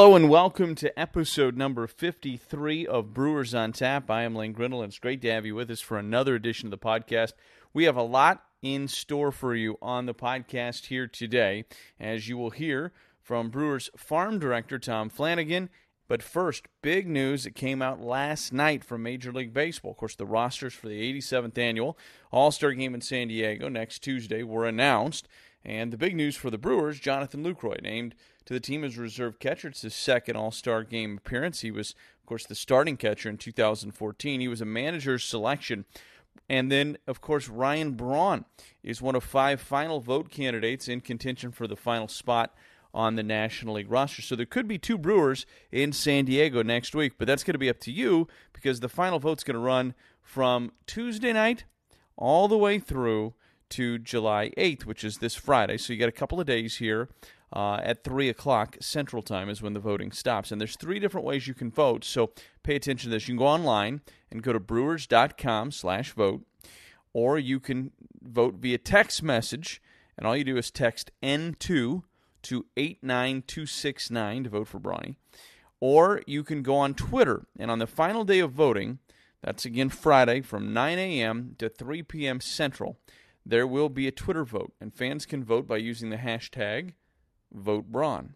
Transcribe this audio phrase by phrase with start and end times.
[0.00, 4.10] Hello and welcome to episode number 53 of Brewers on Tap.
[4.10, 6.68] I am Lane Grindle, and it's great to have you with us for another edition
[6.68, 7.34] of the podcast.
[7.74, 11.66] We have a lot in store for you on the podcast here today,
[12.00, 15.68] as you will hear from Brewers Farm Director Tom Flanagan.
[16.08, 19.90] But first, big news that came out last night from Major League Baseball.
[19.90, 21.98] Of course, the rosters for the 87th annual
[22.32, 25.28] All Star game in San Diego next Tuesday were announced.
[25.62, 28.14] And the big news for the Brewers, Jonathan Lucroy, named
[28.46, 29.68] to the team as reserve catcher.
[29.68, 31.60] It's his second All Star game appearance.
[31.60, 34.40] He was, of course, the starting catcher in 2014.
[34.40, 35.84] He was a manager's selection.
[36.48, 38.44] And then, of course, Ryan Braun
[38.82, 42.54] is one of five final vote candidates in contention for the final spot
[42.92, 44.22] on the National League roster.
[44.22, 47.58] So there could be two Brewers in San Diego next week, but that's going to
[47.58, 51.64] be up to you because the final vote's going to run from Tuesday night
[52.16, 53.34] all the way through
[53.70, 55.78] to July 8th, which is this Friday.
[55.78, 57.08] So you got a couple of days here.
[57.52, 60.52] Uh, at 3 o'clock Central Time is when the voting stops.
[60.52, 62.04] And there's three different ways you can vote.
[62.04, 62.30] So
[62.62, 63.26] pay attention to this.
[63.26, 66.46] You can go online and go to brewers.com slash vote,
[67.12, 67.90] or you can
[68.22, 69.82] vote via text message.
[70.16, 72.02] And all you do is text N2
[72.42, 75.16] to 89269 to vote for Brawny.
[75.80, 77.46] Or you can go on Twitter.
[77.58, 78.98] And on the final day of voting,
[79.42, 81.56] that's again Friday from 9 a.m.
[81.58, 82.40] to 3 p.m.
[82.40, 82.98] Central,
[83.44, 84.72] there will be a Twitter vote.
[84.80, 86.92] And fans can vote by using the hashtag
[87.56, 88.30] VoteBraun.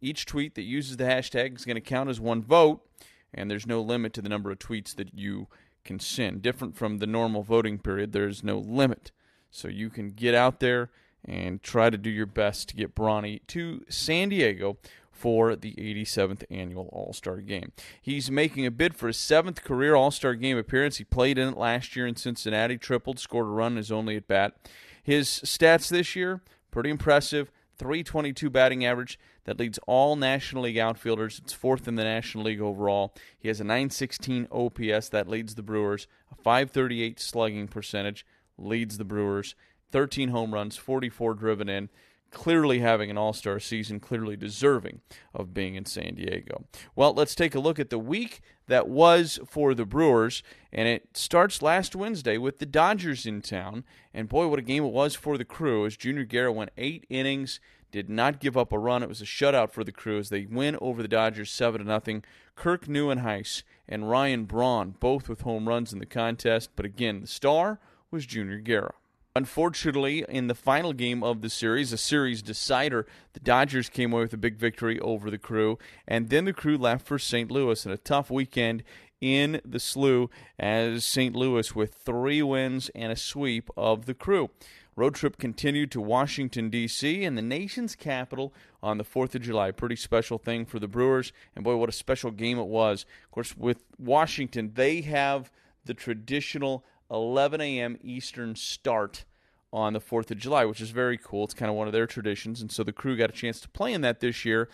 [0.00, 2.86] Each tweet that uses the hashtag is going to count as one vote,
[3.32, 5.48] and there's no limit to the number of tweets that you
[5.84, 6.42] can send.
[6.42, 9.10] Different from the normal voting period, there's no limit.
[9.50, 10.90] So you can get out there
[11.24, 14.76] and try to do your best to get Brawny to San Diego
[15.10, 17.72] for the 87th annual All Star game.
[18.02, 20.98] He's making a bid for his seventh career All Star game appearance.
[20.98, 24.28] He played in it last year in Cincinnati, tripled, scored a run his only at
[24.28, 24.54] bat.
[25.02, 29.18] His stats this year, pretty impressive 322 batting average.
[29.44, 31.38] That leads all National League outfielders.
[31.38, 33.14] It's fourth in the National League overall.
[33.38, 35.08] He has a 916 OPS.
[35.10, 36.06] That leads the Brewers.
[36.32, 38.26] A 538 slugging percentage
[38.58, 39.54] leads the Brewers.
[39.92, 41.88] 13 home runs, 44 driven in.
[42.30, 45.00] Clearly having an all star season, clearly deserving
[45.34, 46.64] of being in San Diego.
[46.94, 50.42] Well, let's take a look at the week that was for the Brewers.
[50.72, 53.84] And it starts last Wednesday with the Dodgers in town.
[54.12, 57.06] And boy, what a game it was for the crew as Junior Guerra went eight
[57.08, 57.60] innings,
[57.90, 59.02] did not give up a run.
[59.02, 61.86] It was a shutout for the crew as they win over the Dodgers 7 to
[61.86, 62.24] nothing.
[62.54, 66.70] Kirk Nieuwenhuis and Ryan Braun both with home runs in the contest.
[66.76, 67.78] But again, the star
[68.10, 68.94] was Junior Guerra.
[69.36, 74.22] Unfortunately, in the final game of the series, a series decider, the Dodgers came away
[74.22, 77.50] with a big victory over the crew, and then the crew left for St.
[77.50, 78.82] Louis in a tough weekend
[79.20, 81.36] in the slew as St.
[81.36, 84.48] Louis with three wins and a sweep of the crew.
[84.96, 89.70] Road trip continued to Washington, D.C., and the nation's capital on the 4th of July.
[89.70, 93.04] Pretty special thing for the Brewers, and boy, what a special game it was.
[93.26, 95.52] Of course, with Washington, they have
[95.84, 97.98] the traditional 11 a.m.
[98.02, 99.24] Eastern start
[99.72, 101.44] on the 4th of July, which is very cool.
[101.44, 102.60] It's kind of one of their traditions.
[102.60, 104.68] And so the crew got a chance to play in that this year.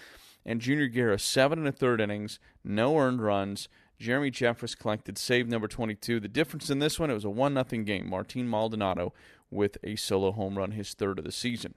[0.45, 3.69] And Junior Guerra, seven and a third innings, no earned runs.
[3.99, 6.19] Jeremy Jeffress collected save number 22.
[6.19, 8.09] The difference in this one, it was a 1 0 game.
[8.09, 9.13] Martin Maldonado
[9.51, 11.75] with a solo home run, his third of the season.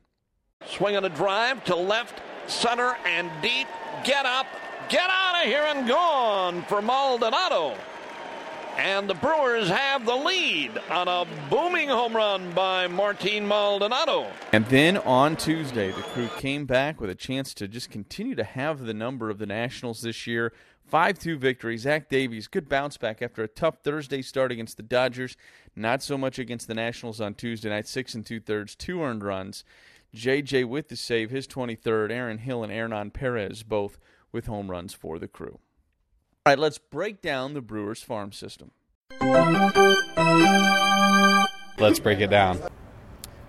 [0.66, 3.68] Swing on a drive to left, center, and deep.
[4.04, 4.48] Get up,
[4.90, 7.76] get out of here, and gone for Maldonado.
[8.78, 14.28] And the Brewers have the lead on a booming home run by Martin Maldonado.
[14.52, 18.44] And then on Tuesday, the crew came back with a chance to just continue to
[18.44, 20.52] have the number of the Nationals this year.
[20.88, 21.78] 5 2 victory.
[21.78, 25.38] Zach Davies, good bounce back after a tough Thursday start against the Dodgers.
[25.76, 27.88] Not so much against the Nationals on Tuesday night.
[27.88, 29.64] Six and two thirds, two earned runs.
[30.14, 32.12] JJ with the save, his 23rd.
[32.12, 33.98] Aaron Hill and Hernan Perez both
[34.32, 35.60] with home runs for the crew.
[36.48, 38.70] All right, let's break down the Brewers farm system.
[41.80, 42.62] Let's break it down.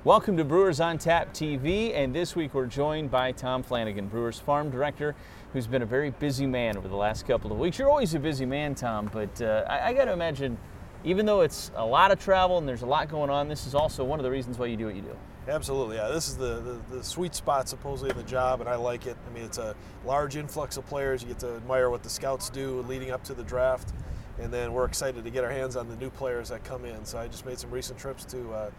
[0.03, 4.39] Welcome to Brewers on Tap TV, and this week we're joined by Tom Flanagan, Brewers
[4.39, 5.15] farm director,
[5.53, 7.79] who's been a very busy man over the last couple of weeks.
[7.79, 10.57] You're always a busy man, Tom, but uh, I, I got to imagine,
[11.05, 13.75] even though it's a lot of travel and there's a lot going on, this is
[13.75, 15.19] also one of the reasons why you do what you do.
[15.49, 16.09] Absolutely, yeah.
[16.09, 16.61] This is the,
[16.91, 19.17] the, the sweet spot supposedly in the job, and I like it.
[19.29, 21.23] I mean, it's a large influx of players.
[21.23, 23.93] You get to admire what the scouts do leading up to the draft,
[24.41, 27.05] and then we're excited to get our hands on the new players that come in.
[27.05, 28.71] So I just made some recent trips to uh,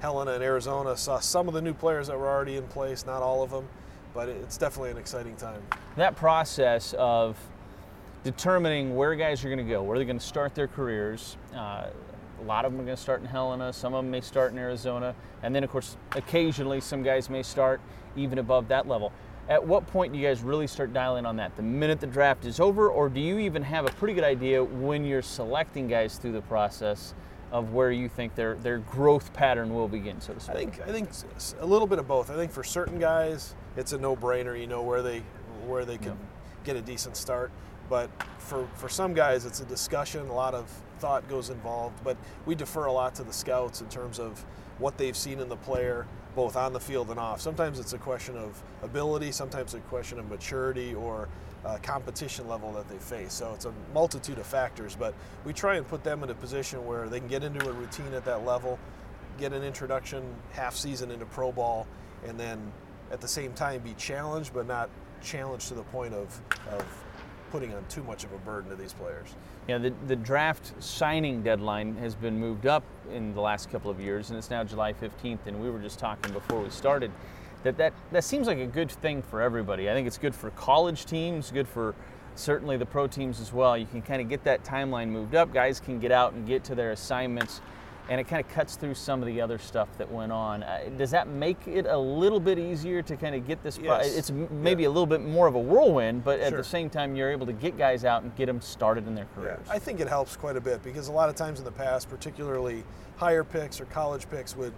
[0.00, 0.96] Helena and Arizona.
[0.96, 3.68] Saw some of the new players that were already in place, not all of them,
[4.14, 5.62] but it's definitely an exciting time.
[5.96, 7.36] That process of
[8.22, 11.36] determining where guys are going to go, where they're going to start their careers.
[11.52, 11.86] Uh,
[12.42, 14.52] a lot of them are going to start in Helena, some of them may start
[14.52, 17.80] in Arizona, and then, of course, occasionally some guys may start
[18.16, 19.12] even above that level.
[19.48, 21.56] At what point do you guys really start dialing on that?
[21.56, 24.62] The minute the draft is over, or do you even have a pretty good idea
[24.62, 27.14] when you're selecting guys through the process
[27.50, 30.54] of where you think their, their growth pattern will begin, so to speak?
[30.54, 31.10] I think I think
[31.60, 32.30] a little bit of both.
[32.30, 34.58] I think for certain guys, it's a no-brainer.
[34.58, 35.22] You know where they
[35.66, 36.16] where they can
[36.64, 37.50] get a decent start.
[37.90, 40.28] But for for some guys, it's a discussion.
[40.28, 40.70] A lot of
[41.02, 42.02] thought goes involved.
[42.04, 42.16] But
[42.46, 44.42] we defer a lot to the scouts in terms of
[44.78, 46.06] what they've seen in the player,
[46.36, 47.40] both on the field and off.
[47.40, 49.32] Sometimes it's a question of ability.
[49.32, 51.28] Sometimes a question of maturity or
[51.64, 53.32] uh, competition level that they face.
[53.32, 55.14] So it's a multitude of factors, but
[55.44, 58.14] we try and put them in a position where they can get into a routine
[58.14, 58.78] at that level,
[59.38, 60.22] get an introduction
[60.52, 61.86] half season into pro ball,
[62.26, 62.72] and then
[63.10, 64.88] at the same time be challenged, but not
[65.20, 66.40] challenged to the point of,
[66.70, 66.84] of
[67.50, 69.34] putting on too much of a burden to these players.
[69.68, 72.82] You know, the, the draft signing deadline has been moved up
[73.12, 75.46] in the last couple of years, and it's now July 15th.
[75.46, 77.12] And we were just talking before we started
[77.62, 79.88] that that, that seems like a good thing for everybody.
[79.88, 81.94] I think it's good for college teams, good for
[82.34, 83.76] certainly the pro teams as well.
[83.76, 85.52] You can kind of get that timeline moved up.
[85.52, 87.60] Guys can get out and get to their assignments,
[88.08, 90.62] and it kind of cuts through some of the other stuff that went on.
[90.62, 93.78] Uh, does that make it a little bit easier to kind of get this?
[93.78, 94.16] pro- Yes.
[94.16, 96.58] it's m- maybe a little bit more of a whirlwind, but at Sure.
[96.58, 99.26] the same time, you're able to get guys out and get them started in their
[99.36, 99.60] careers.
[99.70, 102.10] I think it helps quite a bit because a lot of times in the past,
[102.10, 102.82] particularly
[103.16, 104.72] higher picks or college picks, would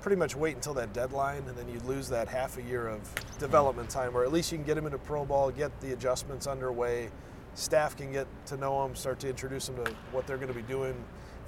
[0.00, 3.00] pretty much wait until that deadline, and then you'd lose that half a year of
[3.38, 6.46] development time, or at least you can get them into pro ball, get the adjustments
[6.46, 7.08] underway.
[7.54, 10.54] Staff can get to know them, start to introduce them to what they're going to
[10.54, 10.94] be doing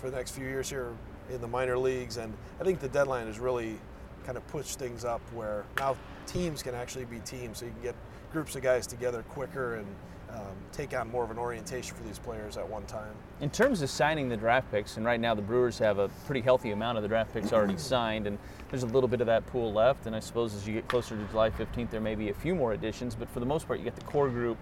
[0.00, 0.93] for the next few years here
[1.31, 3.79] in the minor leagues, and I think the deadline has really
[4.25, 7.82] kind of pushed things up where now teams can actually be teams, so you can
[7.82, 7.94] get
[8.32, 9.87] groups of guys together quicker and
[10.32, 13.12] um, take on more of an orientation for these players at one time.
[13.41, 16.41] In terms of signing the draft picks, and right now the Brewers have a pretty
[16.41, 18.38] healthy amount of the draft picks already signed, and
[18.70, 20.06] there's a little bit of that pool left.
[20.06, 22.55] And I suppose as you get closer to July 15th, there may be a few
[22.55, 24.56] more additions, but for the most part, you get the core group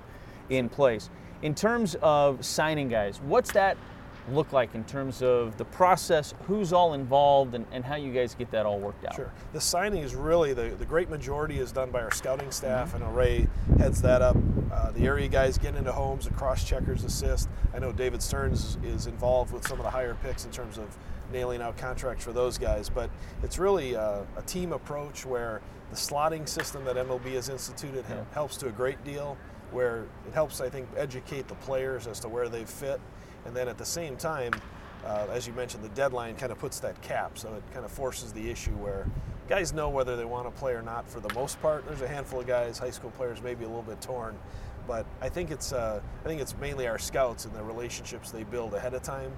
[0.49, 1.11] in place.
[1.43, 3.77] In terms of signing guys, what's that
[4.35, 8.35] look like in terms of the process, who's all involved, and, and how you guys
[8.35, 9.15] get that all worked out?
[9.15, 9.33] Sure.
[9.53, 13.17] The signing is really the, the great majority is done by our scouting staff, and
[13.17, 13.47] Ray
[13.79, 14.37] heads that up.
[14.73, 17.49] Uh, the area guys get into homes, the cross checkers assist.
[17.75, 20.97] I know David Stearns is, involved with some of the higher picks in terms of
[21.33, 22.89] nailing out contracts for those guys.
[22.89, 23.11] But
[23.43, 25.61] it's really uh, a team approach where
[25.91, 28.25] the slotting system that MLB has instituted Yeah.
[28.33, 29.37] helps to a great deal,
[29.71, 33.01] where it helps, I think, educate the players as to where they fit.
[33.49, 34.53] And then at the same time,
[35.07, 37.91] uh, as you mentioned, the deadline kind of puts that cap, so it kind of
[37.91, 39.07] forces the issue where
[39.49, 41.87] guys know whether they want to play or not for the most part.
[41.87, 44.39] There's a handful of guys, high school players, maybe a little bit torn,
[44.87, 48.45] but I think it's uh, I think it's mainly our scouts and the relationships they
[48.45, 49.33] build ahead of time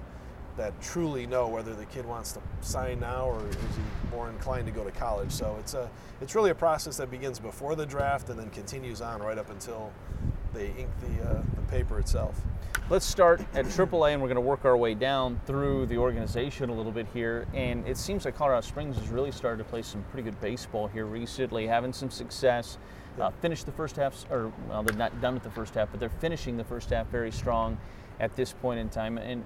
[0.57, 4.65] that truly know whether the kid wants to sign now or is he more inclined
[4.65, 5.31] to go to college.
[5.31, 5.89] So it's a
[6.19, 9.49] it's really a process that begins before the draft and then continues on right up
[9.49, 9.93] until
[10.53, 12.41] they ink the uh, the paper itself.
[12.91, 16.69] Let's start at AAA, and we're going to work our way down through the organization
[16.69, 17.47] a little bit here.
[17.53, 20.87] And it seems like Colorado Springs has really started to play some pretty good baseball
[20.87, 22.77] here recently, having some success.
[23.17, 26.01] Uh, finished the first half, or well, they're not done with the first half, but
[26.01, 27.77] they're finishing the first half very strong
[28.21, 29.17] at this point in time.
[29.17, 29.43] And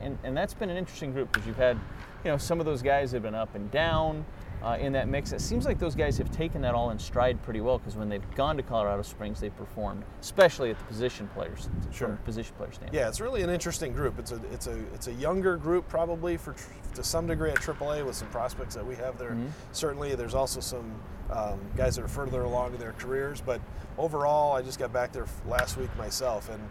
[0.00, 1.76] and, and that's been an interesting group because you've had,
[2.24, 4.24] you know, some of those guys have been up and down.
[4.62, 7.42] Uh, in that mix, it seems like those guys have taken that all in stride
[7.42, 11.28] pretty well because when they've gone to Colorado Springs, they've performed, especially at the position
[11.34, 12.16] players, Sure.
[12.24, 12.94] position player standpoint.
[12.94, 14.20] Yeah, it's really an interesting group.
[14.20, 17.56] It's a it's a it's a younger group probably for tr- to some degree at
[17.56, 19.36] AAA with some prospects that we have there.
[19.72, 20.92] Certainly, there's also some
[21.30, 23.40] um, guys that are further along in their careers.
[23.40, 23.60] But
[23.98, 26.62] overall, I just got back there last week myself, and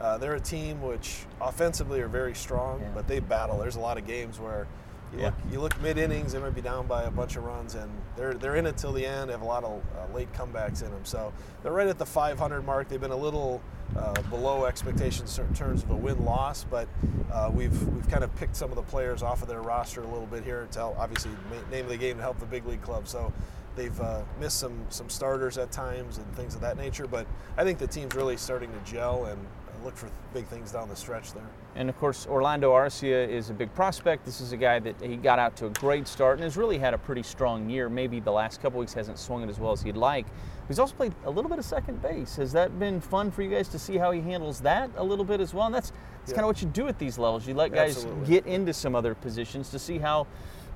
[0.00, 2.88] uh, they're a team which offensively are very strong, Yeah.
[2.94, 3.58] but they battle.
[3.58, 4.66] There's a lot of games where
[5.10, 5.24] You Yeah.
[5.26, 7.90] look, you look mid innings, they might be down by a bunch of runs, and
[8.14, 9.30] they're they're in it till the end.
[9.30, 12.04] They have a lot of uh, late comebacks in them, so they're right at the
[12.04, 12.88] 500 mark.
[12.90, 13.62] They've been a little
[13.96, 16.88] uh, below expectations in terms of a win loss, but
[17.32, 20.06] uh, we've we've kind of picked some of the players off of their roster a
[20.06, 21.30] little bit here to help, obviously
[21.70, 23.08] name of the game to help the big league club.
[23.08, 23.32] So.
[23.76, 27.62] They've uh, missed some, some starters at times and things of that nature, but I
[27.62, 29.38] think the team's really starting to gel and
[29.84, 31.46] look for big things down the stretch there.
[31.74, 34.24] And of course, Orlando Arcia is a big prospect.
[34.24, 36.78] This is a guy that he got out to a great start and has really
[36.78, 37.88] had a pretty strong year.
[37.88, 40.26] Maybe the last couple weeks hasn't swung it as well as he'd like.
[40.66, 42.36] He's also played a little bit of second base.
[42.36, 45.24] Has that been fun for you guys to see how he handles that a little
[45.24, 45.66] bit as well?
[45.66, 46.34] And that's, that's Yeah.
[46.34, 47.46] kind of what you do at these levels.
[47.46, 48.26] You let guys Absolutely.
[48.26, 50.26] get into some other positions to see how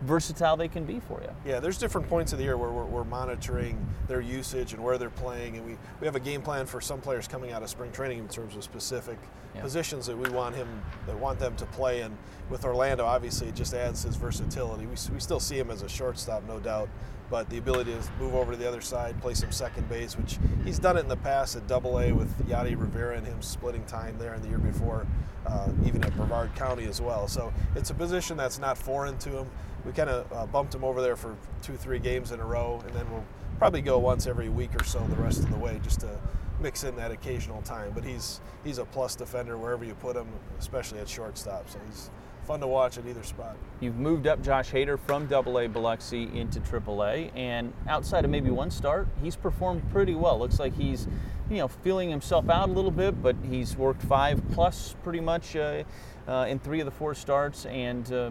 [0.03, 1.31] versatile they can be for you.
[1.45, 3.79] Yeah, there's different points of the year where we're, we're monitoring
[4.09, 7.01] their usage and where they're playing, and we, we have a game plan for some
[7.01, 9.19] players coming out of spring training in terms of specific
[9.55, 9.61] Yeah.
[9.63, 10.69] positions that we want him
[11.07, 12.01] that want them to play.
[12.03, 12.17] And
[12.51, 14.87] with Orlando, obviously, it just adds his versatility.
[14.87, 16.89] We, we still see him as a shortstop, no doubt,
[17.33, 20.39] but the ability to move over to the other side, play some second base, which
[20.67, 23.83] he's done it in the past at Double A with Yadi Rivera and him splitting
[23.87, 25.07] time there in the year before,
[25.47, 27.27] uh, even at Brevard County as well.
[27.27, 29.51] So it's a position that's not foreign to him.
[29.87, 32.83] We kind of uh, bumped him over there for two, three games in a row,
[32.87, 33.25] and then we'll
[33.57, 36.21] probably go once every week or so the rest of the way just to
[36.61, 37.93] mix in that occasional time.
[37.95, 41.71] But he's he's a plus defender wherever you put him, especially at shortstop.
[41.71, 42.11] So he's
[42.43, 43.57] fun to watch at either spot.
[43.81, 48.51] You've moved up Josh Hader from Double AA Biloxi into AAA, and outside of maybe
[48.51, 50.39] one start, he's performed pretty well.
[50.39, 51.07] Looks like he's,
[51.51, 55.57] you know, feeling himself out a little bit, but he's worked five plus pretty much
[55.57, 55.83] uh,
[56.29, 58.31] uh, in three of the four starts, and uh,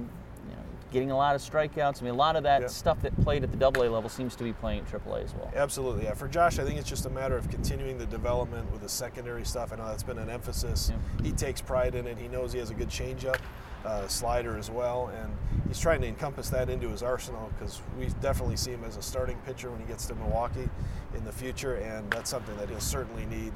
[0.92, 2.02] getting a lot of strikeouts.
[2.02, 2.68] I mean, a lot of that Yeah.
[2.68, 5.50] stuff that played at the AA level seems to be playing at AAA as well.
[5.56, 6.14] Absolutely, yeah.
[6.14, 9.46] For Josh, I think it's just a matter of continuing the development with the secondary
[9.46, 9.72] stuff.
[9.72, 10.92] I know that's been an emphasis.
[11.24, 12.18] He takes pride in it.
[12.18, 13.38] He knows he has a good changeup,
[13.86, 15.32] uh, slider as well, and
[15.68, 19.02] he's trying to encompass that into his arsenal because we definitely see him as a
[19.02, 20.70] starting pitcher when he gets to Milwaukee
[21.16, 23.54] in the future, and that's something that he'll certainly need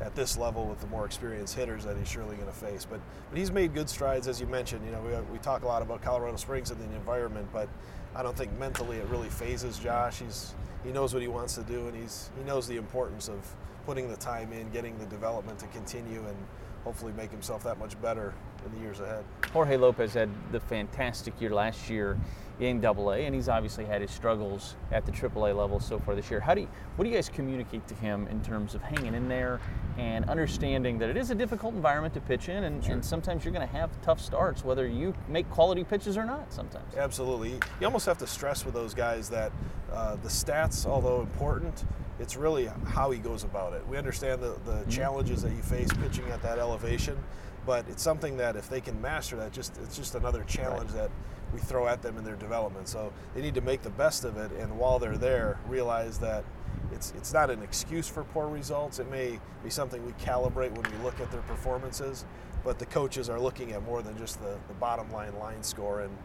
[0.00, 2.84] at this level with the more experienced hitters that he's surely going to face.
[2.84, 3.00] But
[3.30, 4.84] but he's made good strides, as you mentioned.
[4.84, 7.68] You know, we, we talk a lot about Colorado Springs and the environment, but
[8.14, 10.20] I don't think mentally it really fazes Josh.
[10.20, 10.54] He's
[10.84, 13.38] he knows what he wants to do, and he's he knows the importance of
[13.86, 16.36] putting the time in, getting the development to continue, and
[16.84, 18.34] hopefully make himself that much better
[18.64, 19.24] in the years ahead.
[19.52, 22.18] Jorge Lopez had the fantastic year last year
[22.60, 25.98] in Double A, and he's obviously had his struggles at the Triple A level so
[25.98, 26.38] far this year.
[26.38, 29.28] How do you, what do you guys communicate to him in terms of hanging in
[29.28, 29.60] there
[29.98, 33.52] and understanding that it is a difficult environment to pitch in, and, and sometimes you're
[33.52, 36.52] going to have tough starts, whether you make quality pitches or not.
[36.52, 36.94] Sometimes.
[36.96, 37.58] Absolutely.
[37.80, 39.50] You almost have to stress with those guys that
[39.92, 41.84] uh, the stats, although important,
[42.20, 43.86] it's really how he goes about it.
[43.88, 47.18] We understand the, the challenges that you face pitching at that elevation,
[47.66, 51.10] but it's something that if they can master that, just it's just another challenge that
[51.52, 52.88] we throw at them in their development.
[52.88, 56.44] So they need to make the best of it, and while they're there, realize that
[56.92, 58.98] it's it's not an excuse for poor results.
[58.98, 62.24] It may be something we calibrate when we look at their performances,
[62.64, 66.00] but the coaches are looking at more than just the, the bottom line line score
[66.00, 66.16] and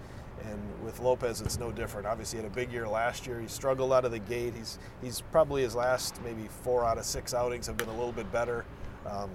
[0.45, 2.07] and with Lopez, it's no different.
[2.07, 3.39] Obviously, he had a big year last year.
[3.39, 4.53] He struggled out of the gate.
[4.55, 8.11] He's he's probably his last maybe four out of six outings have been a little
[8.11, 8.65] bit better,
[9.05, 9.29] um,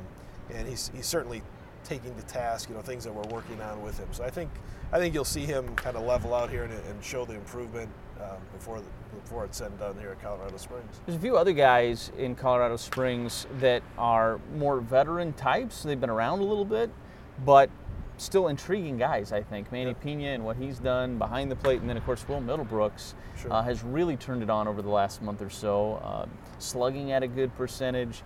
[0.52, 1.42] and he's he's certainly
[1.84, 4.08] taking to task you know things that we're working on with him.
[4.12, 4.50] So I think
[4.92, 7.90] I think you'll see him kind of level out here and, and show the improvement
[8.20, 8.86] um, before the,
[9.22, 11.00] before it's said and done here at Colorado Springs.
[11.06, 15.82] There's a few other guys in Colorado Springs that are more veteran types.
[15.82, 16.90] They've been around a little bit,
[17.44, 17.70] but
[18.16, 19.72] still intriguing guys, I think.
[19.72, 23.14] Manny Pena and what he's done behind the plate, and then, of course, Will Middlebrooks
[23.40, 23.52] Sure.
[23.52, 26.26] uh, has really turned it on over the last month or so, uh,
[26.58, 28.22] slugging at a good percentage.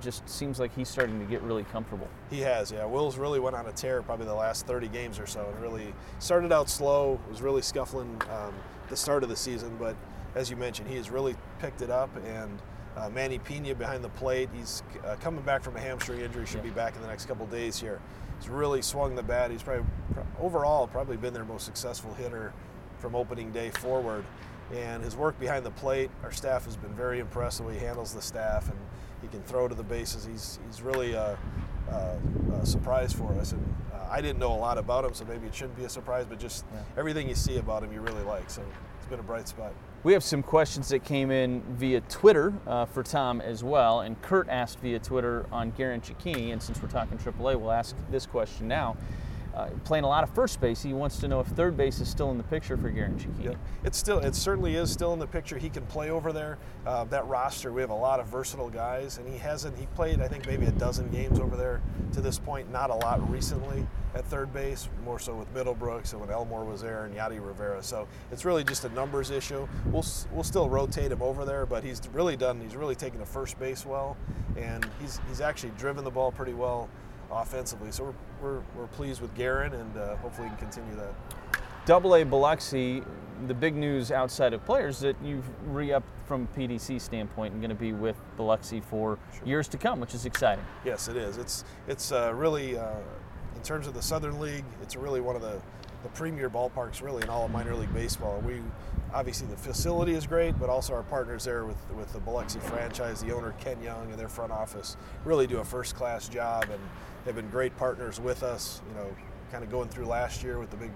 [0.00, 2.08] Just seems like he's starting to get really comfortable.
[2.30, 2.84] He has, yeah.
[2.84, 5.92] Will's really went on a tear probably the last 30 games or so, and really
[6.18, 7.18] started out slow.
[7.28, 8.54] Was really scuffling um,
[8.88, 9.96] the start of the season, but
[10.34, 12.10] as you mentioned, he has really picked it up.
[12.26, 12.58] And
[12.96, 16.46] uh, Manny Pena behind the plate, he's uh, coming back from a hamstring injury.
[16.46, 18.00] Should be back in the next couple days here.
[18.38, 19.50] He's really swung the bat.
[19.50, 22.52] He's probably pro- overall probably been their most successful hitter
[22.98, 24.24] from opening day forward.
[24.74, 27.84] And his work behind the plate, our staff has been very impressed the way he
[27.84, 28.78] handles the staff, and
[29.22, 30.24] he can throw to the bases.
[30.24, 31.38] He's he's really a,
[31.90, 32.18] a,
[32.60, 35.46] a surprise for us, and uh, I didn't know a lot about him, so maybe
[35.46, 36.26] it shouldn't be a surprise.
[36.28, 36.64] But just
[36.96, 38.50] everything you see about him, you really like.
[38.50, 38.62] So
[38.98, 39.72] it's been a bright spot.
[40.04, 44.20] We have some questions that came in via Twitter uh, for Tom as well, and
[44.22, 48.24] Kurt asked via Twitter on Garin Cecchini, and since we're talking AAA, we'll ask this
[48.24, 48.96] question now.
[49.54, 50.82] Uh, playing a lot of first base.
[50.82, 53.44] He wants to know if third base is still in the picture for Garin Cecchini.
[53.44, 55.58] Yeah, it's still it certainly is still in the picture.
[55.58, 56.58] He can play over there.
[56.86, 59.76] Uh, that roster, we have a lot of versatile guys, and he hasn't.
[59.76, 61.80] He played I think maybe a dozen games over there
[62.12, 62.70] to this point.
[62.70, 66.80] Not a lot recently at third base, more so with Middlebrooks and when Elmore was
[66.80, 67.82] there and Yadi Rivera.
[67.82, 69.66] So it's really just a numbers issue.
[69.86, 72.60] We'll we'll still rotate him over there, but he's really done.
[72.60, 74.16] He's really taken the first base well,
[74.56, 76.88] and he's he's actually driven the ball pretty well
[77.30, 77.92] offensively.
[77.92, 81.14] So we're we're, we're pleased with Garin, and uh, hopefully we can continue that.
[81.86, 83.02] Double A Biloxi,
[83.46, 87.74] the big news outside of players that you've re-upped from PDC standpoint and going to
[87.74, 90.64] be with Biloxi for years to come, which is exciting.
[90.84, 91.38] Yes, it is.
[91.38, 92.96] It's it's uh, really uh,
[93.56, 95.60] in terms of the Southern League, it's really one of the
[96.04, 98.40] the premier ballparks really in all of minor league baseball.
[98.46, 98.60] We
[99.12, 103.22] obviously the facility is great, but also our partners there with with the Biloxi franchise,
[103.22, 106.80] the owner Ken Young and their front office really do a first class job and
[107.24, 108.80] they've been great partners with us.
[108.88, 109.16] You know,
[109.50, 110.90] kind of going through last year with the big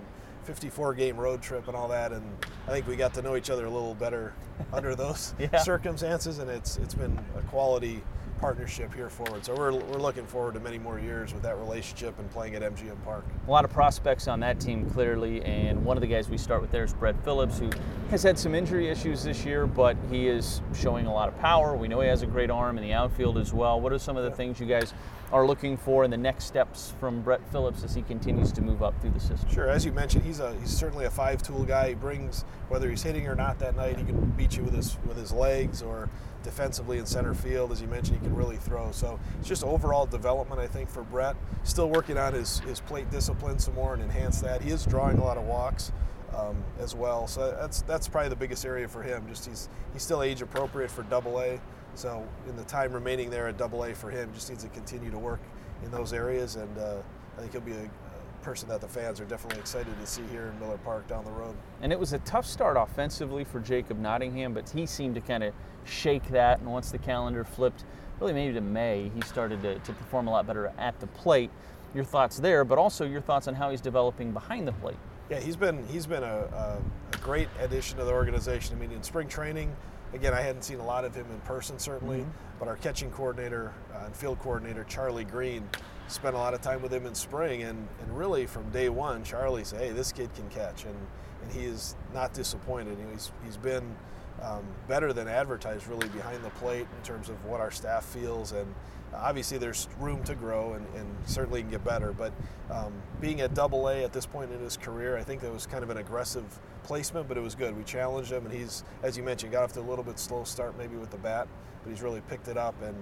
[0.44, 2.24] 54 game road trip and all that and
[2.66, 4.34] I think we got to know each other a little better
[4.72, 5.56] under those Yeah.
[5.58, 8.02] circumstances and it's it's been a quality
[8.42, 9.44] partnership here forward.
[9.44, 12.62] So we're, we're looking forward to many more years with that relationship and playing at
[12.62, 13.24] MGM Park.
[13.46, 16.60] A lot of prospects on that team, clearly, and one of the guys we start
[16.60, 17.70] with there is Brett Phillips, who
[18.10, 21.76] has had some injury issues this year, but he is showing a lot of power.
[21.76, 23.80] We know he has a great arm in the outfield as well.
[23.80, 24.92] What are some of the things you guys
[25.32, 28.82] are looking for in the next steps from Brett Phillips as he continues to move
[28.82, 29.48] up through the system?
[29.50, 31.90] Sure, as you mentioned, he's a he's certainly a five-tool guy.
[31.90, 34.98] He brings whether he's hitting or not that night, he can beat you with his
[35.06, 36.10] with his legs or
[36.42, 37.72] defensively in center field.
[37.72, 38.90] As you mentioned, he can really throw.
[38.92, 41.36] So it's just overall development, I think, for Brett.
[41.64, 44.62] Still working on his his plate discipline some more and enhance that.
[44.62, 45.92] He is drawing a lot of walks.
[46.34, 49.22] Um, as well, so that's that's probably the biggest area for him.
[49.28, 51.60] Just he's he's still age appropriate for Double A,
[51.94, 55.10] so in the time remaining there at Double A for him, just needs to continue
[55.10, 55.40] to work
[55.84, 57.02] in those areas, and uh,
[57.36, 58.01] I think he'll be a, a
[58.42, 61.30] person that the fans are definitely excited to see here in Miller Park down the
[61.30, 61.54] road.
[61.80, 65.42] And it was a tough start offensively for Jacob Nottingham, but he seemed to kind
[65.42, 66.58] of shake that.
[66.58, 67.84] And once the calendar flipped,
[68.20, 71.50] really maybe to May, he started to, to perform a lot better at the plate.
[71.94, 74.96] Your thoughts there, but also your thoughts on how he's developing behind the plate.
[75.28, 76.78] Yeah, he's been he's been a, a,
[77.12, 78.76] a great addition to the organization.
[78.76, 79.74] I mean, in spring training,
[80.12, 82.24] again, I hadn't seen a lot of him in person certainly,
[82.58, 85.68] but our catching coordinator uh, and field coordinator Charlie Greene
[86.08, 89.24] spent a lot of time with him in spring, and, and really from day one,
[89.24, 90.96] Charlie said, "Hey, this kid can catch," and
[91.42, 92.98] and he is not disappointed.
[92.98, 93.94] You know, he's he's been
[94.42, 98.52] um, better than advertised really behind the plate in terms of what our staff feels
[98.52, 98.72] and
[99.14, 102.32] obviously there's room to grow and, and certainly can get better but
[102.70, 105.66] um, being at double a at this point in his career i think that was
[105.66, 106.44] kind of an aggressive
[106.82, 107.76] placement but it was good.
[107.76, 110.44] We challenged him and he's as you mentioned got off to a little bit slow
[110.44, 111.46] start maybe with the bat
[111.82, 112.96] but he's really picked it up and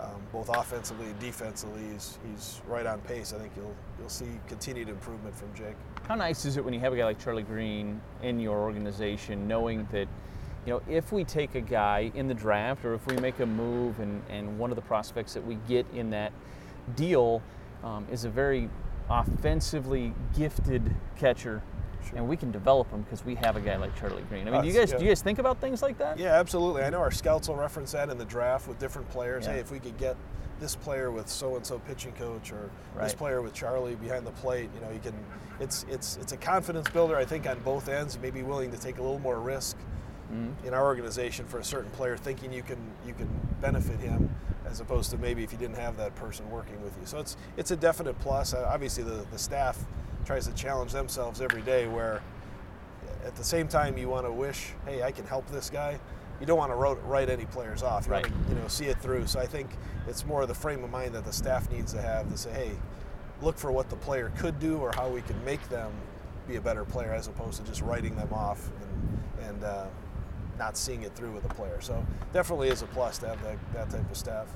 [0.00, 3.32] um, both offensively and defensively he's, he's right on pace.
[3.32, 5.76] I think you'll you'll see continued improvement from jake.
[6.08, 9.46] How nice is it when you have a guy like Charlie Greene in your organization,
[9.46, 10.08] knowing that,
[10.66, 13.46] you know, if we take a guy in the draft or if we make a
[13.46, 16.32] move and, and one of the prospects that we get in that
[16.96, 17.42] deal
[17.82, 18.70] um, is a very
[19.10, 21.62] offensively gifted catcher,
[22.14, 24.48] and we can develop him because we have a guy like Charlie Greene.
[24.48, 24.98] I mean, do you guys yeah.
[24.98, 26.18] do you guys think about things like that?
[26.18, 26.82] Yeah, absolutely.
[26.82, 29.46] I know our scouts will reference that in the draft with different players.
[29.46, 29.54] Yeah.
[29.54, 30.16] Hey, if we could get
[30.60, 34.32] this player with so and so pitching coach or this player with Charlie behind the
[34.32, 35.14] plate, you know, you can.
[35.60, 37.16] It's it's it's a confidence builder.
[37.16, 38.14] I think on both ends.
[38.16, 39.76] You may be willing to take a little more risk
[40.32, 40.66] Mm-hmm.
[40.66, 43.28] in our organization for a certain player, thinking you can you can
[43.60, 44.34] benefit him,
[44.64, 47.06] as opposed to maybe if you didn't have that person working with you.
[47.06, 48.54] So it's it's a definite plus.
[48.54, 49.78] Uh, obviously, the the staff
[50.24, 52.22] tries to challenge themselves every day where
[53.26, 55.98] at the same time you want to wish, hey, I can help this guy.
[56.40, 58.06] You don't want to wrote, write any players off.
[58.06, 58.28] You Right.
[58.30, 59.26] want to, you know, see it through.
[59.26, 59.70] So I think
[60.08, 62.70] it's more the frame of mind that the staff needs to have to say, hey,
[63.40, 65.92] look for what the player could do or how we can make them
[66.48, 69.86] be a better player, as opposed to just writing them off and and uh,
[70.58, 71.80] not seeing it through with a player.
[71.80, 74.46] So definitely is a plus to have that, that type of staff.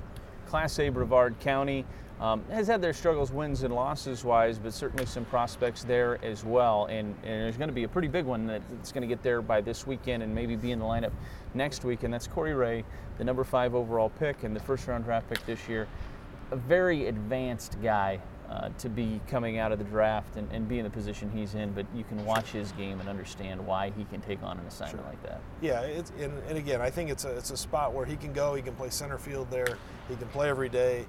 [0.46, 1.84] Class A Brevard County
[2.20, 6.44] um, has had their struggles, wins and losses wise, but certainly some prospects there as
[6.44, 6.86] well.
[6.86, 9.40] And, and there's going to be a pretty big one that's going to get there
[9.40, 11.12] by this weekend and maybe be in the lineup
[11.54, 12.02] next week.
[12.02, 12.84] And that's Corey Ray,
[13.18, 15.86] the number five overall pick and the first round draft pick this year.
[16.50, 20.78] A very advanced guy uh, to be coming out of the draft and, and be
[20.78, 24.04] in the position he's in, but you can watch his game and understand why he
[24.04, 25.40] can take on an assignment like that.
[25.60, 28.54] Yeah, and, and again, I think it's a, it's a spot where he can go.
[28.54, 29.76] He can play center field there.
[30.08, 31.06] He can play every day,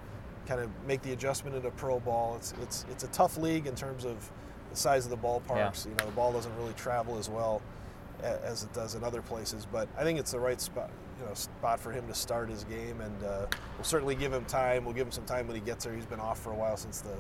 [0.48, 2.36] kind of make the adjustment into pro ball.
[2.36, 4.30] It's it's it's a tough league in terms of
[4.70, 5.86] the size of the ballparks.
[5.86, 7.62] You know, the ball doesn't really travel as well
[8.22, 9.66] as it does in other places.
[9.66, 12.64] But I think it's the right spot, you know, spot for him to start his
[12.64, 13.46] game, and uh,
[13.78, 14.86] we'll certainly give him time.
[14.86, 15.94] We'll give him some time when he gets there.
[15.94, 17.14] He's been off for a while since the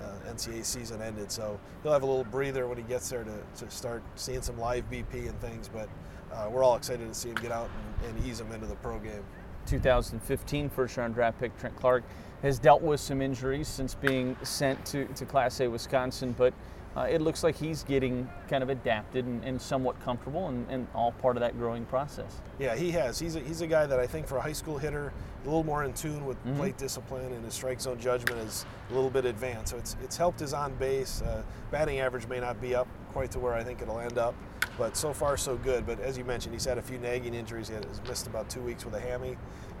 [0.00, 1.30] uh, NCAA season ended.
[1.30, 4.58] So he'll have a little breather when he gets there to, to start seeing some
[4.58, 5.68] live BP and things.
[5.68, 5.88] But
[6.32, 7.70] uh, we're all excited to see him get out
[8.02, 9.24] and, and ease him into the pro game.
[9.66, 12.04] 2015 first round draft pick Trent Clark
[12.42, 16.52] has dealt with some injuries since being sent to, to Class A Wisconsin, but
[16.96, 20.86] uh, it looks like he's getting kind of adapted and, and somewhat comfortable and, and
[20.94, 22.40] all part of that growing process.
[22.58, 23.18] Yeah, he has.
[23.18, 25.62] He's a, he's a guy that I think for a high school hitter, a little
[25.62, 29.24] more in tune with plate discipline and his strike zone judgment is a little bit
[29.26, 29.72] advanced.
[29.72, 31.22] So it's it's helped his on base.
[31.22, 34.34] Uh, batting average may not be up quite to where I think it'll end up,
[34.78, 35.86] but so far so good.
[35.86, 37.68] But as you mentioned, he's had a few nagging injuries.
[37.68, 39.36] He had, he's missed about two weeks with a hammy,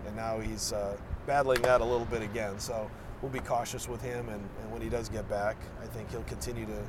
[0.06, 2.58] and now he's uh, battling that a little bit again.
[2.58, 2.90] So
[3.22, 6.22] we'll be cautious with him, and, and when he does get back, I think he'll
[6.22, 6.82] continue to,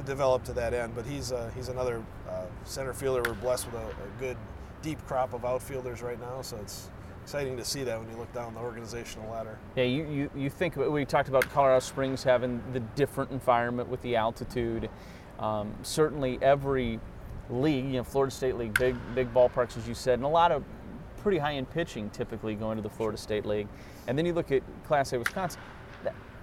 [0.00, 0.94] to develop to that end.
[0.94, 3.22] But he's uh, he's another uh, center fielder.
[3.26, 4.36] We're blessed with a, a good
[4.82, 6.90] deep crop of outfielders right now, so it's
[7.22, 9.58] exciting to see that when you look down the organizational ladder.
[9.76, 14.00] Yeah, you, you, you think we talked about Colorado Springs having the different environment with
[14.02, 14.88] the altitude.
[15.38, 16.98] Um, certainly, every
[17.50, 20.52] league, you know, Florida State League, big big ballparks, as you said, and a lot
[20.52, 20.64] of
[21.18, 23.68] pretty high end pitching typically going to the Florida State League.
[24.06, 25.60] And then you look at Class A Wisconsin.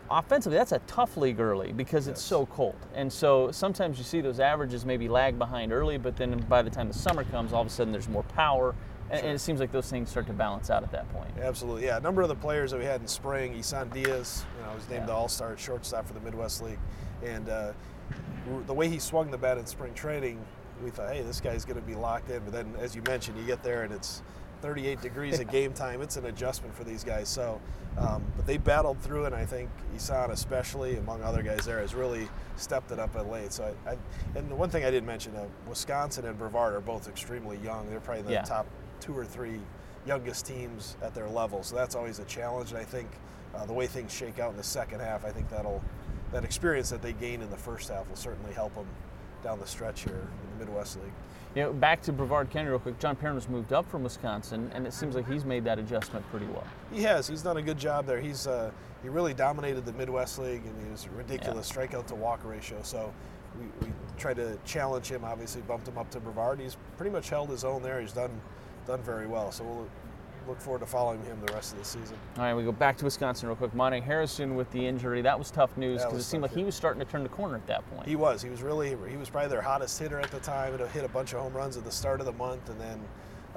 [0.09, 2.75] Offensively, that's a tough league early because it's so cold.
[2.95, 6.69] And so sometimes you see those averages maybe lag behind early, but then by the
[6.69, 8.73] time the summer comes, all of a sudden there's more power.
[9.09, 11.31] And, and it seems like those things start to balance out at that point.
[11.41, 11.97] Absolutely, yeah.
[11.97, 14.87] A number of the players that we had in spring, Isan Diaz, you know, was
[14.89, 15.05] named Yeah.
[15.07, 16.79] the All-Star shortstop for the Midwest League,
[17.23, 17.71] and uh,
[18.65, 20.39] the way he swung the bat in spring training,
[20.83, 22.41] we thought, hey, this guy's going to be locked in.
[22.43, 24.21] But then, as you mentioned, you get there and it's
[24.61, 26.01] 38 degrees at game time.
[26.01, 27.29] It's an adjustment for these guys.
[27.29, 27.59] So,
[27.97, 31.95] um, but they battled through, and I think Isan, especially among other guys there, has
[31.95, 33.51] really stepped it up at late.
[33.51, 33.97] So, I, I
[34.35, 37.89] and the one thing I didn't mention, uh, Wisconsin and Brevard are both extremely young.
[37.89, 38.41] They're probably the Yeah.
[38.43, 38.67] top
[38.99, 39.59] two or three
[40.05, 41.63] youngest teams at their level.
[41.63, 42.71] So that's always a challenge.
[42.71, 43.09] And I think
[43.55, 45.81] uh, the way things shake out in the second half, I think that'll
[46.31, 48.85] that experience that they gain in the first half will certainly help them
[49.43, 51.13] down the stretch here in the Midwest League.
[51.55, 52.99] You know, back to Brevard County real quick.
[52.99, 56.29] John Perrin was moved up from Wisconsin, and it seems like he's made that adjustment
[56.29, 56.63] pretty well.
[56.91, 57.27] He has.
[57.27, 58.19] He's done a good job there.
[58.19, 62.15] He's uh, he really dominated the Midwest League, and he was a ridiculous strikeout to
[62.15, 62.77] walk ratio.
[62.83, 63.13] So
[63.59, 65.23] we, we tried to challenge him.
[65.23, 66.59] Obviously, bumped him up to Brevard.
[66.59, 68.01] He's pretty much held his own there.
[68.01, 68.41] He's done
[68.85, 69.51] done very well.
[69.51, 69.87] So we'll
[70.47, 72.17] look forward to following him the rest of the season.
[72.37, 73.73] All right, we go back to Wisconsin real quick.
[73.73, 75.21] Monte Harrison with the injury.
[75.21, 77.55] That was tough news because it seemed like he was starting to turn the corner
[77.55, 78.07] at that point.
[78.07, 78.41] He was.
[78.41, 78.95] He was really.
[79.09, 80.73] He was probably their hottest hitter at the time.
[80.73, 82.99] It hit a bunch of home runs at the start of the month, and then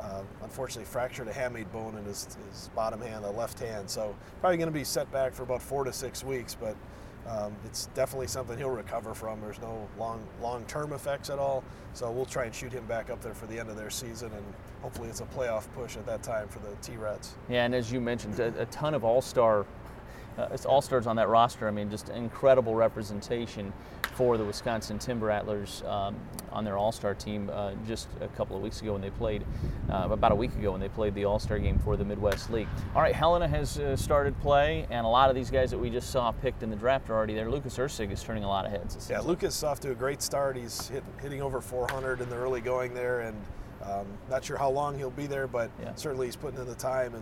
[0.00, 3.88] uh, unfortunately fractured a hamate bone in his, his bottom hand, the left hand.
[3.88, 6.76] So probably going to be set back for about four to six weeks, but.
[7.28, 9.40] Um, it's definitely something he'll recover from.
[9.40, 13.20] There's no long long-term effects at all, so we'll try and shoot him back up
[13.20, 14.44] there for the end of their season, and
[14.82, 17.34] hopefully it's a playoff push at that time for the T-Rats.
[17.48, 19.66] Yeah, and as you mentioned, a, a ton of all-star,
[20.40, 21.68] uh, all-stars on that roster.
[21.68, 23.72] I mean, just incredible representation
[24.14, 26.16] for the Wisconsin Timber Rattlers um,
[26.52, 27.50] on their all-star team.
[27.52, 29.44] Uh, just a couple of weeks ago when they played,
[29.90, 32.68] uh, about a week ago when they played the all-star game for the Midwest League.
[32.94, 35.90] All right, Helena has uh, started play, and a lot of these guys that we
[35.90, 37.50] just saw picked in the draft are already there.
[37.50, 39.08] Lucas Erceg is turning a lot of heads.
[39.10, 39.20] Yeah.
[39.20, 40.56] Lucas off to a great start.
[40.56, 43.36] He's hit, hitting over 400 in the early going there, and
[43.82, 45.94] um, not sure how long he'll be there, but Yeah.
[45.94, 47.14] certainly he's putting in the time,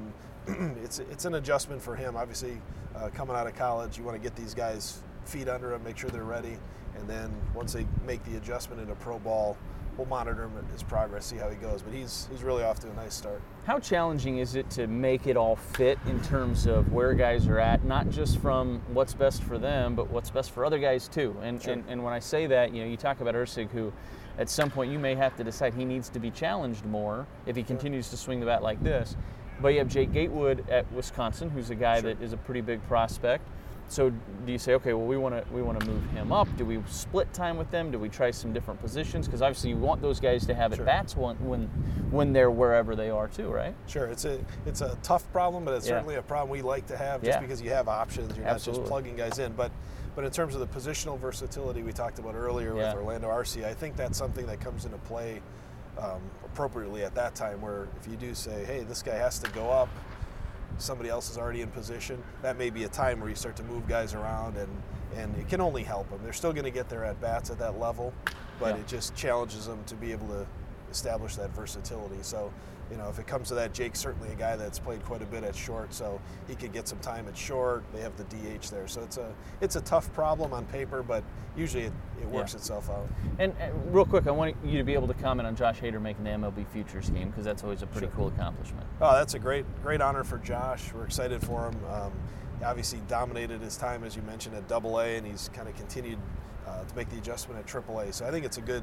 [0.47, 2.16] and it's it's an adjustment for him.
[2.16, 2.61] Obviously,
[2.97, 5.97] uh, coming out of college, you want to get these guys feet under them, make
[5.99, 6.57] sure they're ready,
[6.97, 9.57] and then once they make the adjustment into pro ball,
[9.97, 11.83] we'll monitor him his progress, see how he goes.
[11.83, 13.40] But he's he's really off to a nice start.
[13.66, 17.59] How challenging is it to make it all fit in terms of where guys are
[17.59, 21.37] at, not just from what's best for them, but what's best for other guys too?
[21.42, 21.75] And, Sure.
[21.75, 23.92] and, and when I say that, you know, you talk about Erceg, who
[24.38, 27.57] at some point you may have to decide he needs to be challenged more if
[27.57, 29.16] he continues to swing the bat like this.
[29.61, 32.14] But you have Jake Gatewood at Wisconsin, who's a guy Sure.
[32.14, 33.44] that is a pretty big prospect.
[33.90, 34.11] So
[34.44, 36.46] do you say, okay, well we want to we want to move him up?
[36.59, 37.90] Do we split time with them?
[37.90, 39.27] Do we try some different positions?
[39.27, 40.83] Because obviously you want those guys to have Sure.
[40.83, 41.62] at bats when when
[42.11, 43.74] when they're wherever they are too, right?
[43.87, 45.94] Sure, it's a it's a tough problem, but it's Yeah.
[45.94, 47.40] certainly a problem we like to have just Yeah.
[47.40, 48.37] because you have options.
[48.37, 49.53] You're not just plugging guys in.
[49.55, 49.72] But
[50.14, 52.94] but in terms of the positional versatility we talked about earlier Yeah.
[52.94, 55.40] with Orlando Arcia, I think that's something that comes into play
[55.99, 57.61] um, appropriately at that time.
[57.61, 59.88] Where if you do say, hey, this guy has to go up,
[60.79, 62.23] somebody else is already in position.
[62.42, 64.68] That may be a time where you start to move guys around, and
[65.16, 66.21] and it can only help them.
[66.23, 68.12] They're still going to get their at bats at that level,
[68.61, 68.81] but Yeah.
[68.83, 70.47] it just challenges them to be able to
[70.90, 72.18] establish that versatility.
[72.23, 72.53] So,
[72.90, 75.27] you know, if it comes to that, Jake's certainly a guy that's played quite a
[75.27, 77.85] bit at short, so he could get some time at short.
[77.92, 81.22] They have the DH there, so it's a it's a tough problem on paper, but
[81.57, 82.59] usually it, it works Yeah.
[82.59, 83.09] itself out.
[83.38, 86.01] And, and real quick, I want you to be able to comment on Josh Hader
[86.01, 88.16] making the MLB Futures game because that's always a pretty Sure.
[88.16, 88.87] cool accomplishment.
[89.01, 90.92] Oh, that's a great great honor for Josh.
[90.94, 91.77] We're excited for him.
[91.92, 92.12] Um,
[92.64, 96.18] obviously dominated his time, as you mentioned, at Double A, and he's kind of continued
[96.66, 98.12] uh, to make the adjustment at Triple A.
[98.12, 98.83] So I think it's a good,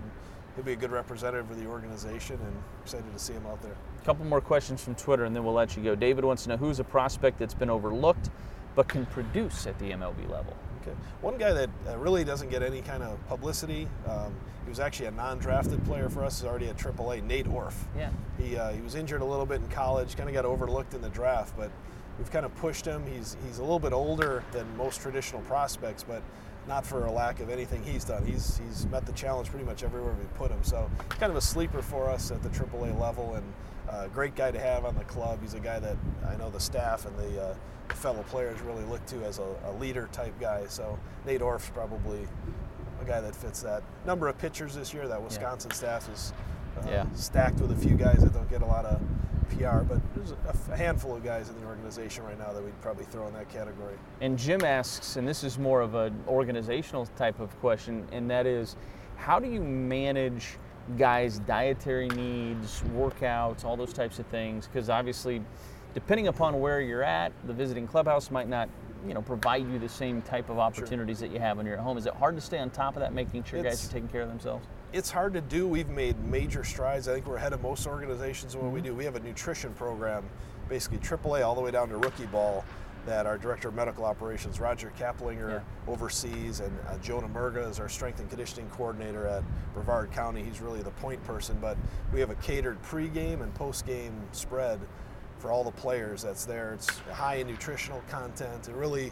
[0.55, 3.75] he'll be a good representative of the organization, and excited to see him out there.
[4.01, 5.95] A couple more questions from Twitter, and then we'll let you go.
[5.95, 8.29] David wants to know who's a prospect that's been overlooked
[8.75, 10.55] but can produce at the MLB level.
[10.81, 10.91] Okay.
[11.21, 13.87] One guy that uh, really doesn't get any kind of publicity.
[14.05, 16.41] Um, he was actually a non-drafted player for us.
[16.41, 17.23] He's already at AAA.
[17.23, 17.87] Nate Orf.
[17.97, 18.09] Yeah.
[18.37, 20.15] He uh, he was injured a little bit in college.
[20.15, 21.71] Kind of got overlooked in the draft, but
[22.19, 23.03] we've kind of pushed him.
[23.07, 26.21] He's he's a little bit older than most traditional prospects, but
[26.67, 28.25] not for a lack of anything he's done.
[28.25, 30.63] He's he's met the challenge pretty much everywhere we put him.
[30.63, 33.53] So kind of a sleeper for us at the AAA level, and
[33.89, 35.39] uh, great guy to have on the club.
[35.41, 35.97] He's a guy that
[36.27, 37.55] I know the staff and the uh,
[37.93, 40.65] fellow players really look to as a, a leader type guy.
[40.67, 42.27] So Nate Orf's probably
[43.01, 43.83] a guy that fits that.
[44.05, 45.07] Number of pitchers this year.
[45.07, 46.33] That Wisconsin staff is
[46.81, 47.05] uh, Yeah.
[47.13, 48.99] stacked with a few guys that don't get a lot of
[49.49, 53.05] PR, but there's a, handful of guys in the organization right now that we'd probably
[53.05, 53.95] throw in that category.
[54.21, 58.45] And Jim asks, and this is more of an organizational type of question, and that
[58.45, 58.75] is,
[59.15, 60.57] how do you manage
[60.97, 64.67] guys' dietary needs, workouts, all those types of things?
[64.67, 65.41] Because obviously,
[65.93, 68.69] depending upon where you're at, the visiting clubhouse might not,
[69.07, 71.81] you know, provide you the same type of opportunities that you have when you're at
[71.81, 71.97] home.
[71.97, 74.21] Is it hard to stay on top of that, making sure guys are taking care
[74.21, 74.65] of themselves?
[74.95, 75.67] it's hard to do.
[75.67, 77.09] We've made major strides.
[77.09, 78.95] I think we're ahead of most organizations in what we do.
[78.95, 80.23] We have a nutrition program,
[80.69, 82.63] basically AAA all the way down to rookie ball,
[83.05, 87.89] that our director of medical operations, Roger Caplinger, oversees, and uh, Jonah Murga is our
[87.89, 90.41] strength and conditioning coordinator at Brevard County.
[90.41, 91.77] He's really the point person, but
[92.13, 94.79] we have a catered pregame and postgame spread
[95.39, 96.73] for all the players that's there.
[96.73, 98.67] It's high in nutritional content.
[98.67, 99.11] It really,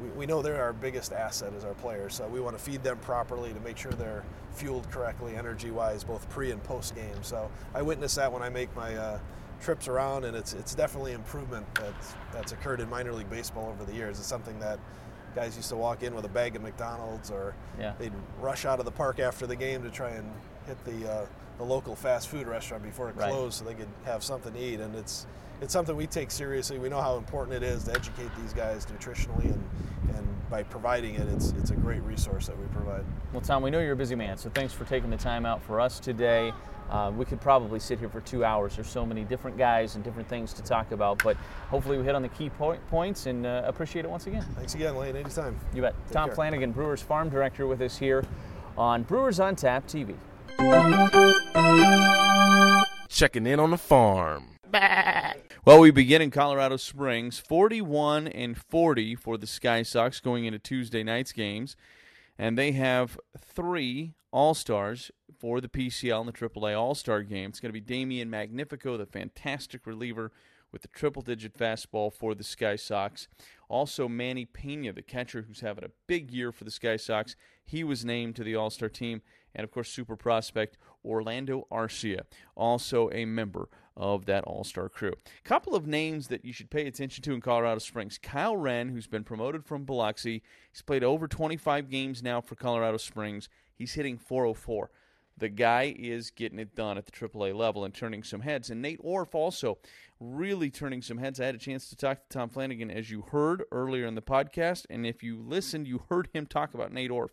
[0.00, 2.82] we, we know they're our biggest asset as our players, so we want to feed
[2.82, 7.22] them properly to make sure they're fueled correctly, energy-wise, both pre and post game.
[7.22, 9.18] So I witness that when I make my uh,
[9.60, 13.84] trips around, and it's it's definitely improvement that's that's occurred in minor league baseball over
[13.90, 14.18] the years.
[14.18, 14.78] It's something that
[15.34, 17.94] guys used to walk in with a bag of McDonald's, or Yeah.
[17.98, 20.30] they'd rush out of the park after the game to try and
[20.66, 21.26] hit the uh,
[21.58, 23.30] the local fast food restaurant before it Right.
[23.30, 24.80] closed, so they could have something to eat.
[24.80, 25.26] And it's
[25.62, 26.78] it's something we take seriously.
[26.78, 29.64] We know how important it is to educate these guys nutritionally, and
[30.16, 33.04] and by providing it, it's it's a great resource that we provide.
[33.32, 35.62] Well, Tom, we know you're a busy man, so thanks for taking the time out
[35.62, 36.52] for us today.
[36.90, 38.74] Uh, we could probably sit here for two hours.
[38.74, 41.36] There's so many different guys and different things to talk about, but
[41.70, 44.44] hopefully we hit on the key point, points and uh, appreciate it once again.
[44.56, 45.16] Thanks again, Lane.
[45.16, 45.58] Anytime.
[45.72, 45.94] You bet.
[46.06, 46.34] Take Tom care.
[46.34, 48.24] Flanagan, Brewers Farm Director, with us here
[48.76, 50.16] on Brewers on Tap TV.
[53.08, 54.52] Checking in on the farm.
[55.64, 60.58] Well, we begin in Colorado Springs, 41 and 40 for the Sky Sox going into
[60.58, 61.76] Tuesday night's games,
[62.36, 67.50] and they have three All Stars for the PCL and the AAA All Star game.
[67.50, 70.32] It's going to be Damien Magnifico, the fantastic reliever
[70.72, 73.28] with the triple-digit fastball for the Sky Sox.
[73.68, 77.36] Also, Manny Pena, the catcher who's having a big year for the Sky Sox.
[77.64, 79.22] He was named to the All Star team,
[79.54, 82.22] and of course, super prospect Orlando Arcia,
[82.56, 85.12] also a member of that All Star crew.
[85.12, 88.18] A Couple of names that you should pay attention to in Colorado Springs.
[88.18, 92.96] Kyle Wren, who's been promoted from Biloxi, he's played over 25 games now for Colorado
[92.96, 93.48] Springs.
[93.74, 94.90] He's hitting 404.
[95.38, 98.70] The guy is getting it done at the AAA level and turning some heads.
[98.70, 99.78] And Nate Orf also
[100.20, 101.40] really turning some heads.
[101.40, 104.22] I had a chance to talk to Tom Flanagan, as you heard earlier in the
[104.22, 104.86] podcast.
[104.90, 107.32] And if you listened, you heard him talk about Nate Orf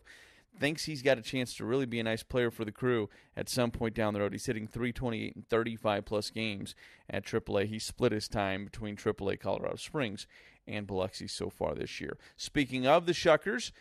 [0.58, 3.50] thinks he's got a chance to really be a nice player for the crew at
[3.50, 4.34] some point down the road.
[4.34, 6.76] He's hitting 328 and 35 plus games
[7.10, 7.68] at AAA.
[7.68, 10.28] He split his time between AAA Colorado Springs
[10.68, 12.18] and Biloxi so far this year.
[12.38, 13.72] Speaking of the Shuckers,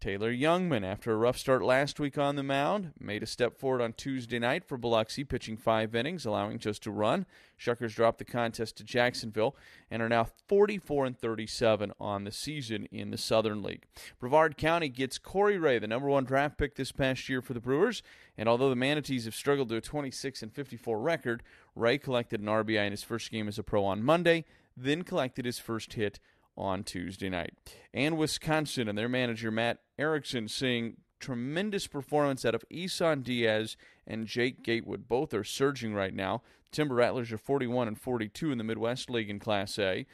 [0.00, 3.80] Taylor Jungmann, after a rough start last week on the mound, made a step forward
[3.80, 7.26] on Tuesday night for Biloxi, pitching five innings, allowing just a run.
[7.58, 9.56] Shuckers dropped the contest to Jacksonville
[9.90, 13.86] and are now 44 and 37 on the season in the Southern League.
[14.20, 17.60] Brevard County gets Corey Ray, the number one draft pick this past year for the
[17.60, 18.04] Brewers,
[18.36, 21.42] and although the Manatees have struggled to a 26 and 54 record,
[21.74, 24.44] Ray collected an RBI in his first game as a pro on Monday,
[24.76, 26.20] then collected his first hit
[26.58, 27.54] on Tuesday night.
[27.94, 34.26] And Wisconsin and their manager Matt Erickson seeing tremendous performance out of Isan Diaz and
[34.26, 35.08] Jake Gatewood.
[35.08, 36.42] Both are surging right now.
[36.70, 40.04] Timber Rattlers are 41 and 42 in the Midwest League in Class A.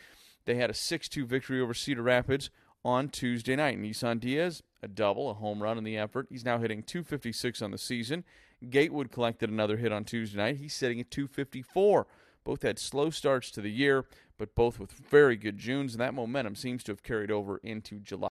[0.45, 2.51] They had a 6-2 victory over Cedar Rapids
[2.85, 3.77] on Tuesday night.
[3.77, 6.27] And Isan Diaz, a double, a home run in the effort.
[6.31, 8.25] He's now hitting 256 on the season.
[8.69, 10.57] Gatewood collected another hit on Tuesday night.
[10.57, 12.07] He's sitting at 254.
[12.45, 14.05] Both had slow starts to the year,
[14.39, 17.99] but both with very good Junes, and that momentum seems to have carried over into
[17.99, 18.29] July.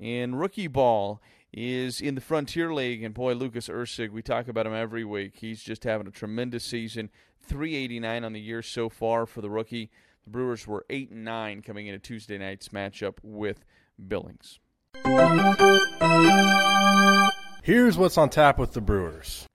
[0.00, 1.20] And rookie ball
[1.52, 5.36] is in the Frontier League, and boy, Lucas Erceg, we talk about him every week.
[5.36, 7.10] He's just having a tremendous season.
[7.42, 9.90] 389 on the year so far for the rookie.
[10.24, 13.64] The Brewers were 8 and 9 coming into Tuesday night's matchup with
[14.08, 14.58] Billings.
[17.62, 19.46] Here's what's on tap with the Brewers.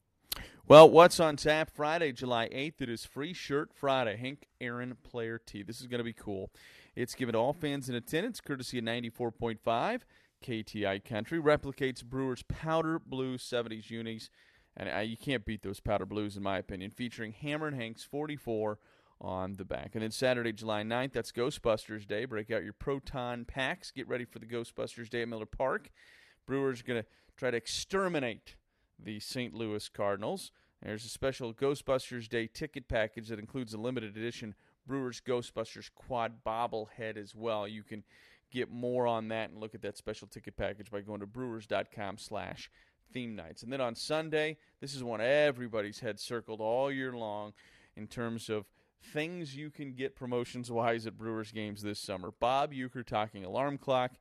[0.72, 2.80] Well, what's on tap Friday, July 8th?
[2.80, 4.16] It is Free Shirt Friday.
[4.16, 5.64] Hank Aaron Player T.
[5.64, 6.50] This is going to be cool.
[6.96, 10.04] It's given to all fans in attendance, courtesy of 94.5
[10.42, 11.42] KTI Country.
[11.42, 14.30] Replicates Brewers' Powder Blue 70s unis.
[14.78, 18.06] And uh, you can't beat those Powder Blues, in my opinion, featuring Hammer and Hank's
[18.06, 18.80] 44
[19.20, 19.90] on the back.
[19.96, 22.24] And then Saturday, July 9th, that's Ghostbusters Day.
[22.24, 23.92] Break out your Proton packs.
[23.92, 25.92] Get ready for the Ghostbusters Day at Miller Park.
[26.48, 28.56] Brewers going to try to exterminate
[28.98, 29.54] the St.
[29.54, 30.52] Louis Cardinals.
[30.84, 34.56] There's a special Ghostbusters Day ticket package that includes a limited edition
[34.88, 37.68] Brewers Ghostbusters quad bobblehead as well.
[37.68, 38.04] You can
[38.52, 42.18] get more on that and look at that special ticket package by going to brewers.com
[42.18, 42.70] slash
[43.14, 43.64] theme nights.
[43.64, 47.54] And then on Sunday, this is one everybody's had circled all year long
[47.96, 48.66] in terms of
[49.04, 52.32] things you can get promotions wise at Brewers games this summer.
[52.40, 54.14] Bob Uecker talking alarm clock.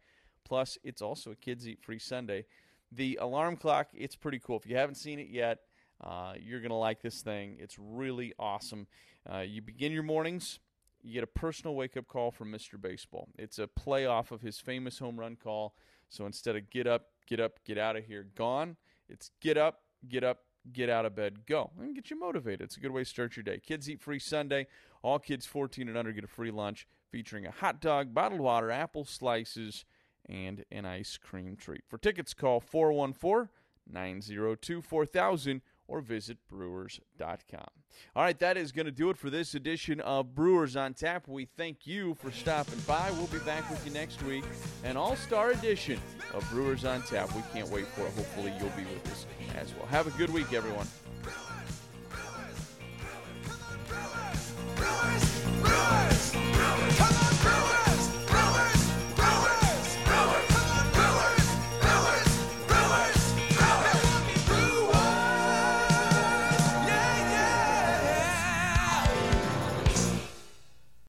[0.45, 2.45] Plus, it's also a kids eat free Sunday.
[2.93, 4.57] The alarm clock, it's pretty cool.
[4.57, 5.59] If you haven't seen it yet,
[6.03, 7.57] uh, you're going to like this thing.
[7.59, 8.87] It's really awesome.
[9.31, 10.61] Uh, you begin your mornings,
[11.03, 12.81] you get a personal wake up call from Mr.
[12.81, 13.29] Baseball.
[13.39, 15.75] It's a play off of his famous home run call.
[16.09, 18.77] So instead of get up, get up, get out of here, gone,
[19.09, 20.41] it's get up, get up,
[20.73, 22.63] get out of bed, go, and get you motivated.
[22.63, 23.61] It's a good way to start your day.
[23.65, 24.67] Kids Eat Free Sunday.
[25.03, 28.71] All kids 14 and under get a free lunch featuring a hot dog, bottled water,
[28.71, 29.85] apple slices,
[30.29, 31.83] and an ice cream treat.
[31.89, 33.49] For tickets, call 414
[33.91, 37.67] 902 4000 or visit brewers.com.
[38.15, 41.27] All right, that is going to do it for this edition of Brewers on Tap.
[41.27, 43.11] We thank you for stopping by.
[43.13, 44.45] We'll be back with you next week,
[44.85, 46.01] an all star edition
[46.33, 47.35] of Brewers on Tap.
[47.35, 48.13] We can't wait for it.
[48.15, 49.27] Hopefully, you'll be with us
[49.57, 49.87] as well.
[49.87, 50.87] Have a good week, everyone.